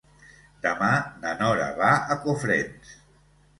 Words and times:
Demà 0.63 0.87
na 1.27 1.35
Nora 1.43 1.69
va 1.83 1.93
a 2.17 2.19
Cofrents. 2.27 2.99